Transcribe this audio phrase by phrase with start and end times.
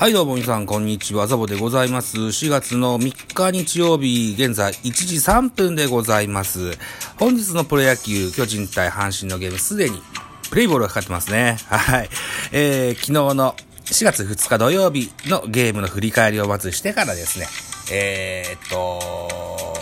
[0.00, 1.26] はい、どうも皆さん、こんにちは。
[1.26, 2.16] ザボでございます。
[2.16, 6.78] 4月の3日日曜日、現在1時3分でございます。
[7.18, 10.00] 本日のプロ野球、巨人対阪神のゲーム、すでに
[10.48, 11.58] プレイボールがかかってますね。
[11.68, 12.08] はい。
[12.50, 13.54] えー、昨日の
[13.84, 17.46] 4月2日土曜日のゲームの振り返りをまずしてからですね、
[17.92, 19.76] えーっと、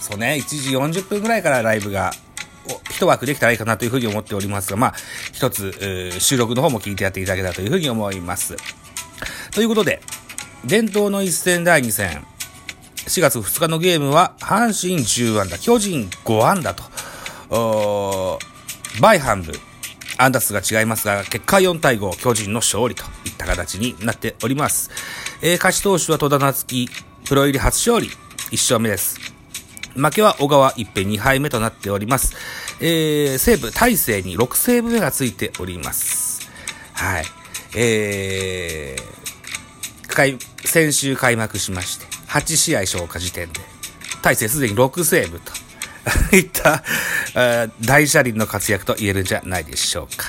[0.00, 2.14] そうね、1時40分ぐらいからライブが
[2.90, 4.94] 一枠できたらいいかなというふうに思っておりますが、まあ、
[5.32, 8.56] 一つ、収録の方も聞いてやっていただけたらというふうに思います。
[9.58, 10.00] ということで、
[10.64, 12.24] 伝統の一戦第2戦、
[13.08, 18.38] 4月2日のゲームは、阪神10安打、巨人5安打と、
[19.00, 19.52] バイハンブ、
[20.16, 24.92] 安打数が違いますが、結果4対5、巨人の勝利といった形になっております。
[25.42, 26.88] えー勝ち投手は戸田夏樹、
[27.24, 28.12] プロ入り初勝利、
[28.52, 29.18] 1勝目です。
[29.96, 32.36] 負けは小川一平2敗目となっております。
[32.80, 36.48] えー、西武大勢に6セーブ目がついております。
[36.92, 37.24] はい。
[37.74, 39.18] えー、
[40.64, 43.60] 先週開幕しまして、8試合消化時点で、
[44.22, 45.52] 大勢すでに6セーブと
[46.36, 46.82] いった、
[47.80, 50.26] 大車輪の活躍と言えるんじゃないでしょうか。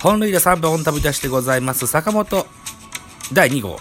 [0.00, 2.46] 本塁打3本飛び出してございます、坂本
[3.32, 3.78] 第2号、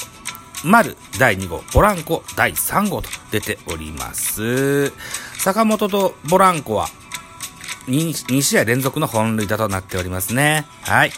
[0.64, 4.92] 丸第2号、ボランコ第3号と出ております。
[5.38, 6.90] 坂本とボランコは
[7.88, 10.66] 2, 2試合連続の本塁打となっておりますね。
[10.82, 11.12] はい。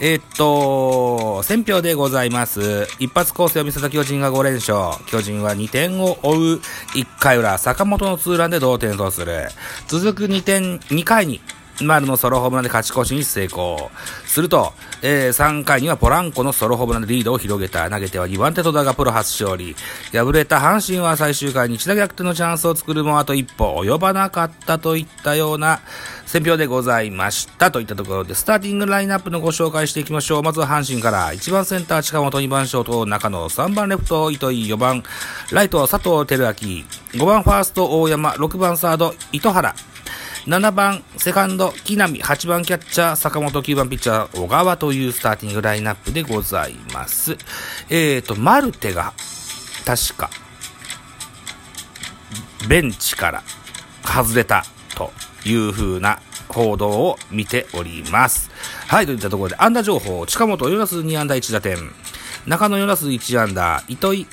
[0.00, 2.86] えーっと、選票でございます。
[2.98, 5.02] 一発構成を見せた巨人が5連勝。
[5.06, 6.60] 巨人は2点を追う
[6.94, 9.48] 1回裏、坂本のツーランで同点とする。
[9.88, 11.40] 続く2点、2回に、
[11.82, 13.90] 丸のソロホームランで勝ち越しに成功。
[14.26, 14.72] すると、
[15.02, 17.90] えー3回にはポランコのソロホームランでリードを広げた。
[17.90, 19.74] 投げては2番手戸田がプロ初勝利。
[20.12, 25.80] 敗れた阪神は最終回に一打逆転のチャンスを作るもあと一歩及ばなかったといったような
[26.34, 27.70] 選評でございました。
[27.70, 30.42] といったところで、スターティングラインナップのご紹介していきましょう。
[30.42, 35.04] まずは阪神から、1番センター近本、2番ショート中野、3番レフト糸井、4番
[35.52, 39.76] ライト佐藤輝明、5番ファースト大山、6番サード糸原、
[40.46, 47.38] 7番セカンド木浪、8番キャッチャー坂本、9番ピッチャー小川というスターティングラインナップでございます。
[47.88, 49.12] えーと、マルテが、
[49.84, 50.30] 確か、
[52.68, 53.44] ベンチから
[54.04, 54.64] 外れた
[54.96, 55.12] と
[55.44, 58.50] いう風な報道を見ております。
[58.88, 61.78] はい、といったところで、安打情報、近本4打数2安打1打点、
[62.46, 64.26] 中野4打数1安打、糸井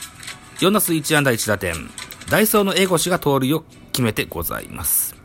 [0.59, 1.89] 4打数1安打1打点、
[2.29, 5.15] ダイソーの江越が盗塁を決めてございます。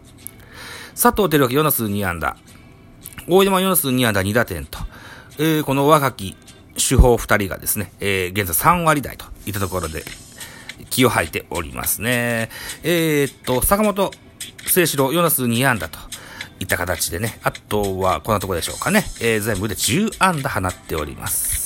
[1.01, 2.37] 佐藤輝明4打数2安打、
[3.29, 4.79] 大山4打数2安打2打点と、
[5.39, 6.37] えーこの若き
[6.79, 10.05] 主砲2人がですね、えー現在3割台といったところで、
[10.91, 12.51] 気を吐いておりますね。
[12.83, 14.11] えーっと、坂本
[14.67, 15.99] 聖志郎4打数2安打と
[16.61, 21.66] いった形でね、あとはこんなとこでしょうかね、えー全部で10安打放っております。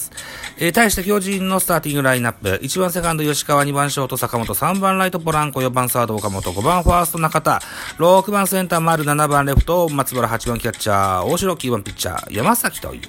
[0.62, 7.62] えー対して巨人のスターティングラインナップ、1番セカンド吉川、2番ショート坂本、3番ライトポランコ、4番サード岡本、5番ファースト中田、
[7.96, 13.00] 6番センター丸、7番レフト松原、8番キャッチャー大城、9番ピッチャー山崎という、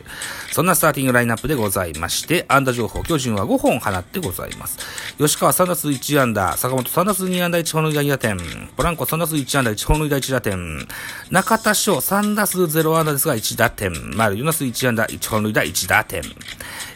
[0.54, 4.78] そんなスターティングラインナップでございまして、安打情報、巨人は5本放ってございます。
[5.18, 10.88] 吉川3打数1安打、坂本3打数2安打1本塁打2打点、ポランコ3打数1安打1本塁打1打点、
[11.30, 16.24] 中田翔3打数0安打ですが1打点、丸4打数1安打1本塁打1打点、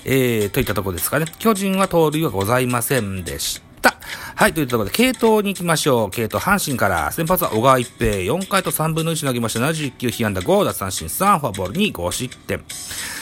[0.06, 1.25] えー、といったとこですかね。
[1.40, 3.98] 巨人は盗塁はございませんでした。
[4.36, 6.12] はい、といったところで、系統に行きましょう。
[6.12, 9.60] 系統、阪神から、先発は小川一平、4回と3分の1投げました。
[9.62, 12.63] 71球、被安打5、奪三振3、フォアボール2、5失点。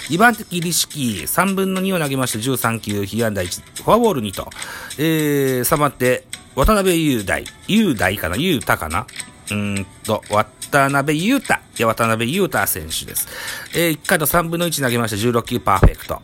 [0.09, 2.39] 2番手、リシキ、3分の2を投げました。
[2.39, 4.49] 13球、被安打1、フォアボール2と。
[4.97, 6.25] えー、3番手、
[6.55, 8.35] 渡辺雄大、雄大かな？
[8.35, 9.05] 雄太かな？
[9.51, 11.53] うんと、渡辺裕太。
[11.53, 13.27] いや、渡辺裕太選手です。
[13.75, 15.17] えー、1回と3分の1投げました。
[15.17, 16.21] 16球パーフェクト。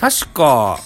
[0.00, 0.78] 確か、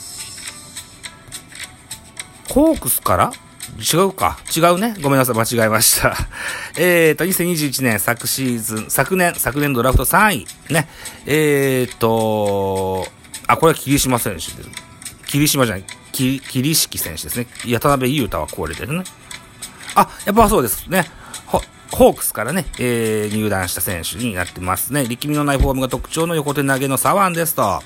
[2.49, 3.32] ホークスから？
[3.78, 4.96] 違うか違うね。
[5.02, 5.37] ごめんなさい。
[5.37, 6.16] 間違えました。
[6.78, 10.46] えーと、2021年昨シーズン、昨年、昨年ドラフト3位。
[10.72, 10.88] ね。
[11.26, 13.06] えーと、
[13.46, 14.69] あ、これは霧島選手です。
[15.26, 17.46] 霧島じゃない、霧、霧式選手ですね。
[17.78, 19.05] 渡辺裕太はこれでね。
[19.94, 21.08] あ、やっぱそうですね。
[21.46, 21.62] ホ
[21.93, 25.05] ホークスからね、えー、入団した選手になってますね。
[25.06, 27.82] 力みのないフォームが特徴の横手投げの左腕ですと。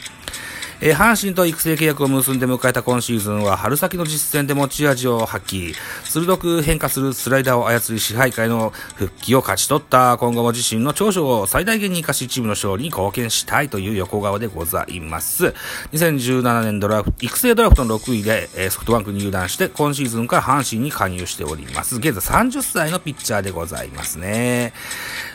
[0.84, 5.74] えー、阪神と育成契約を結んで迎えた今シーズンは春先の実戦で持ち味を発揮。
[6.02, 15.54] 鋭く変化するスライダーを操り支配下への復帰を勝ち取った今後も自身の長所を最大限に生かしチームの勝利に貢献したいという横顔でございます。
[15.92, 21.98] 2017年ドラフト育成ドラフトの6位で、えー、ソフトバンクに入団して今シーズンから阪神に加入しております。
[21.98, 24.72] 現在30歳のピッチャーでございますね。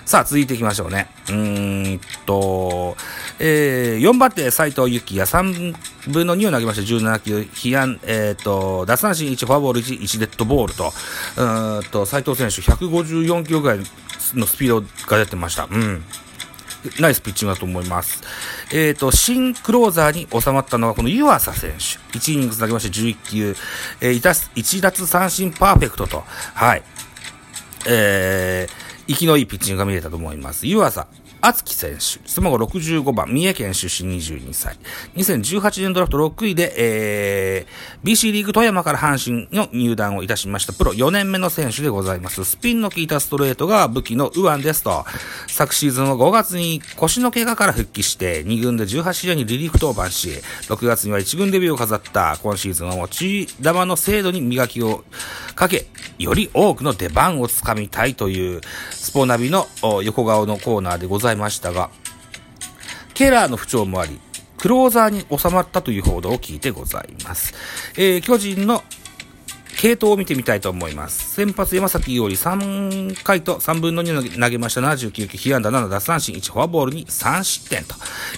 [0.08, 2.96] さあ続いていきましょうねうーんと
[3.40, 5.76] えー、4番手斉藤幸也3
[6.10, 10.94] 分の2を投げました17球、被安、えっ、ー、と、奪三振1、フォアボール1、1デッドボールと、
[11.36, 13.80] うんと、斉藤選手154キロぐらい
[14.34, 15.68] のスピードが出てました。
[15.70, 16.04] うん。
[17.02, 18.24] ナイスピッチングだと思います。
[18.72, 22.18] えっ、ー、と、新クローザーに収まったのはこの湯浅選手。
[22.18, 23.56] 1イニングス投げまして11球、
[24.00, 26.24] えー、1奪三振パーフェクトと、
[26.56, 26.84] はい。
[27.88, 30.68] えー、息のいいピッチングが見れたと思います。
[30.68, 31.08] 湯浅、
[31.40, 34.78] 敦樹選手、背番号65番、三重県出身22歳。
[35.16, 42.44] 2018年ドラフト6位で、えー、BC リーグ富山から阪神の入団をいたしましたプロ4年目の選手でございます。
[42.44, 45.06] スピンの効いたストレートが武器の右腕ですと、
[45.48, 50.30] 昨シーズンは5月に腰の怪我から復帰して、2軍で18試合にリリーフ登板し、
[50.70, 55.04] 6月には1軍デビューを飾った今シーズンは持ち球の精度に磨きを
[55.54, 55.86] かけ、
[56.18, 58.62] より多くの出番をつかみたいという、
[58.92, 59.68] スポナビの
[60.04, 61.27] 横顔のコーナーでございます。
[61.28, 61.90] ざいましたが、
[63.14, 64.20] ケラーの不調もあり、
[64.58, 67.54] クローザーに収まったという報道を聞いてございます。
[67.96, 68.84] えー、巨人の
[69.78, 71.36] 系統を見てみたいと思います。
[71.36, 77.94] 先発山崎伊織3回と3分の2投げました79球、被安打7奪三振1フォアボールに3失点と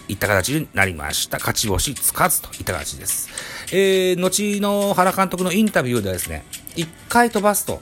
[0.10, 1.38] いった形になりました。
[1.38, 3.30] 勝ち星つかずといった形です。
[3.72, 6.44] えー、後の原監督のインタビューではですね、
[6.76, 7.82] 1回飛ばすと、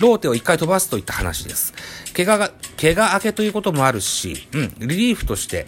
[0.00, 1.74] ローテを1回飛ばすといった話です。
[2.14, 2.50] 怪我が、
[2.80, 5.66] 怪我明けということもあるし、うん、リリーフとして、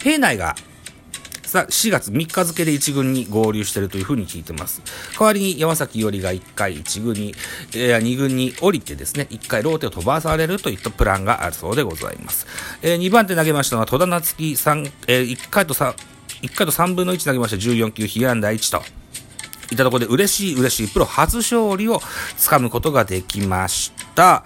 [0.00, 0.56] 平内が、
[1.48, 4.82] さ、4月3日付で1軍に合流しているというふうに聞いてます。
[5.18, 7.34] 代わりに山崎伊織が1回1軍に、
[7.74, 12.46] えー、2軍に降りてですね、1回ローテを飛ばされるといったプランがあるそうでございます。
[12.82, 15.94] えー、2番手投げましたのは戸田夏樹3、えー、1回と3、
[16.42, 18.97] 1回と3分の1投げました14球、被安打1と。
[19.70, 22.00] いたところで嬉しい嬉しいプロ初勝利を
[22.36, 24.44] つかむことができました。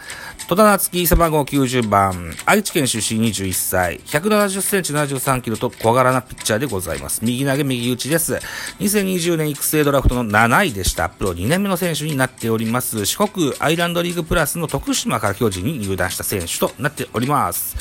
[0.48, 7.20] 戸田夏樹背番号90番、愛知県出身21歳、170センチ73キロと小柄なピッチャーでございます。
[7.24, 8.34] 右投げ右打ちです。
[8.80, 11.08] 2020年育成ドラフトの7位でした。
[11.08, 13.06] プロ2年目の選手になっております。
[13.06, 17.76] 四国アイランドリーグプラスの徳島から巨人に入団した選手となっております。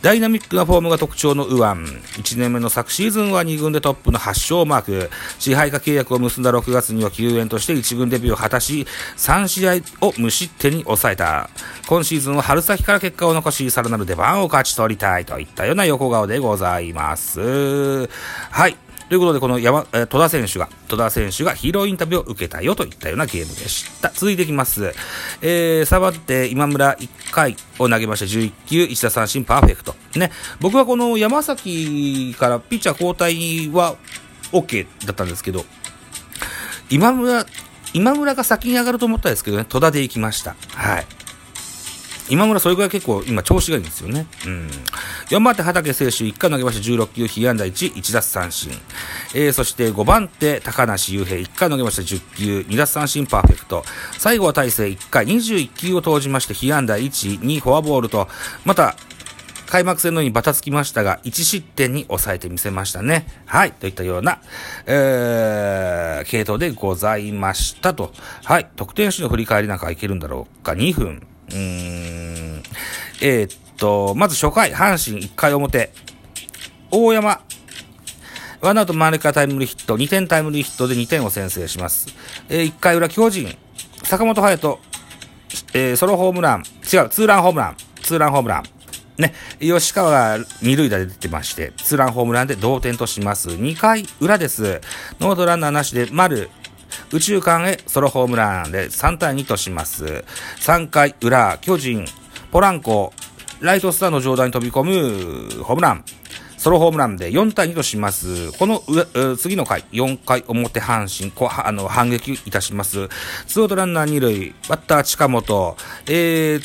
[0.00, 1.64] ダイナミックなフォームが特徴の右腕。
[1.64, 5.10] 1年目の昨シーズンは2軍でトップの8勝をマーク。
[5.38, 8.86] 支配下契約を結んだ6月には救援として1軍デビューを果たし、
[9.16, 11.50] 3試合を無失点に抑えた。
[11.88, 18.08] 今シーズンは春先から結果を残し、さらなる出番を勝ち取りたいといったような横顔でございます。
[18.50, 18.87] はい。
[19.08, 24.10] ということで、この山、え戸田選手が、戸田選手がヒーローインタビューを受けたよといったようなゲームでした。
[24.12, 24.92] 続いていきます。
[25.40, 29.94] えー、サバって今村1回を投げました11球、1打三振パーフェクト。
[30.16, 30.30] ね。
[30.60, 33.96] 僕はこの山崎からピッチャー交代は
[34.52, 35.64] OK だったんですけど、
[36.90, 37.46] 今村、
[37.94, 40.54] 今村が先に上がると思ったんですけどね、戸田で行きました。
[40.74, 41.06] はい。
[42.30, 44.26] 今村それぐらい結構今調子がいいんですよね。
[44.46, 44.68] うん。
[45.30, 48.70] 4番手畠選手1回投げました16球、被安打1、1奪三振。
[49.34, 53.84] えー、そして5番手高梨雄平1回投げました10球、2奪三振パーフェクト。
[54.18, 58.28] 最後は大勢1回21球を投じまして被安打1、2フォアボールと、
[58.64, 58.96] また
[59.68, 63.26] 開幕戦のようにバタつきましたが、1失点に抑えてみせましたね。
[63.44, 63.72] はい。
[63.72, 64.40] といったような、
[64.86, 68.12] えー、系統でございましたと。
[68.44, 68.68] はい。
[68.76, 70.72] 得点手の振り返りなんかいけるんだろうか。
[70.72, 71.26] 2分。
[71.50, 72.62] うーん。
[73.20, 75.92] えー、っと、まず初回、阪神1回表。
[76.90, 77.40] 大山。
[78.60, 82.08] ワンアウト満塁からタイムリーヒット、2点タイムリーヒットで2点を先制します。
[82.48, 83.56] えー、1回裏、巨人。
[84.02, 84.78] 坂本勇人、
[85.74, 86.64] えー、ソロホームラン。
[86.92, 87.76] 違う、ツーランホームラン。
[88.02, 88.62] ツーランホームラン。
[89.18, 93.48] ね、吉川が二塁打で出てまして、ツーランホームランで同点とします。
[93.48, 94.80] 2回裏です。
[95.20, 96.50] ノートランナーなしで、丸、
[97.12, 100.24] 宇宙間へソロホームランで3対2とします。
[100.60, 102.04] 3回裏、巨人、
[102.50, 103.12] ポランコ、
[103.60, 106.04] ライトスターの上段に飛び込むホームラン。
[106.58, 108.50] ソロホームランで4対2とします。
[108.58, 108.82] この
[109.36, 113.08] 次の回、4回表阪神、こあの反撃いたします。
[113.46, 115.76] ツーアウトランナー2塁、バッター近本、
[116.06, 116.62] えー、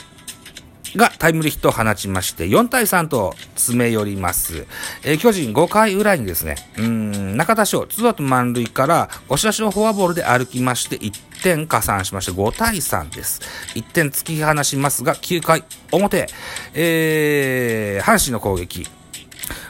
[0.95, 4.65] がタイムリーヒットを放ちまして、4対3と詰め寄ります。
[5.03, 13.41] えー巨人5回裏にですね、うーん、中田翔、ツーアウト満塁から、押し出しのフォアボールで歩きまして、1点加算しまして、5対3です。
[13.75, 16.27] 1点突き放しますが、9回表、
[16.73, 18.87] えー、阪神の攻撃。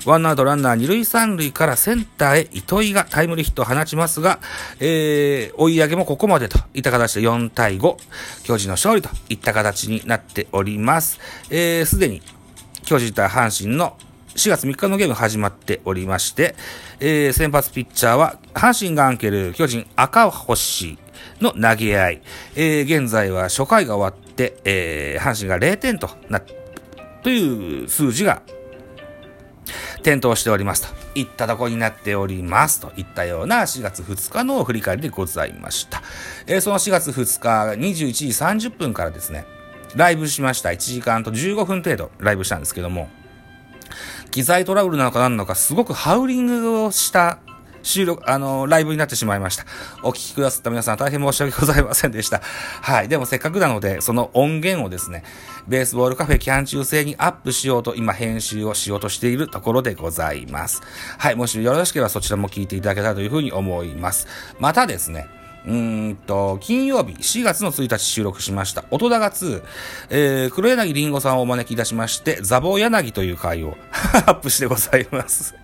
[0.05, 4.39] ワンアウトランナー二塁三塁からセンターへ糸井がタイムリーヒットを放ちますが、
[4.79, 7.97] えー、追い上げもここまでといった形で4対5、
[8.43, 11.19] 巨人の勝利といった形になっております。
[11.49, 12.21] えー、すでに
[12.83, 13.97] 巨人対阪神の
[14.35, 16.55] 4月3日のゲーム始まっておりまして、
[16.99, 20.97] えー、先発ピッチャーは阪神がアンケル、巨人赤星
[21.39, 22.21] の投げ合い。
[22.55, 26.41] えー、現在は初回が終わって、えー、阪神が0点とな
[27.21, 28.41] という数字が
[30.03, 36.03] 点灯しておりますといったとこになっておりますといったような4月2日の振り返りでございました。
[36.45, 38.27] えーその4月2日21時
[38.69, 39.45] 30分からですね、
[39.95, 40.69] ライブしました。
[40.69, 43.09] 1時間と15分程度ライブしたんですけども、
[44.31, 47.39] 機材トラブルなのか何なのか、すごくハウリングをした
[47.83, 49.65] 収録、あの、ライブになってしまいました。
[50.01, 52.41] お聞きくださった皆さん大変申し訳ございませんでした。
[52.81, 53.09] はい。
[53.09, 55.23] でもせっかくなので、その音源をですね、
[55.67, 60.81] ベースボールカフェキャン中制にアップしようと、今編集をしようとしているところでございます。
[61.17, 61.35] はい。
[61.35, 64.27] もしよろしければそちらも聞いていただけたらというふうに思います。
[64.59, 65.27] またですね、
[65.65, 69.63] うんと、金曜日、4月の1日収録しました、音高2、
[70.09, 73.77] えー、黒柳りんごさんをお招きいたしまして、ザボ柳という回を
[74.25, 75.55] アップしてございます。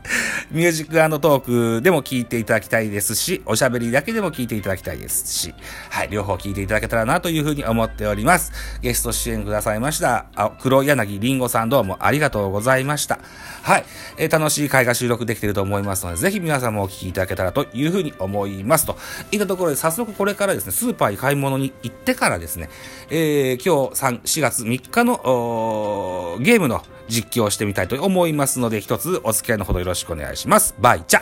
[0.51, 5.53] ミュージックトークでも聞いていただきたいですし、おしゃべりだけでも聞いていただきたいですし、
[5.89, 8.51] はい、両方聞いていただけたらなというふうに思っております。
[8.81, 13.19] ゲスト出演くださいました、あ黒柳りんごさんどうもありがとうございました。
[13.61, 13.85] はい、
[14.17, 18.85] えー楽しい回が収録できていると思いますので、ぜひ皆さんもお聞きいただけたらというふうに思います。
[18.85, 18.97] と
[19.31, 22.69] いったところで、早速これからですね、スーパーに買い物に行ってからですね、
[23.09, 30.75] えー今日3 4月3日のゲームの実況をしてみたいと思いますので、一つお付き合いのほどよろしくお願いします。
[30.79, 31.21] バイチャ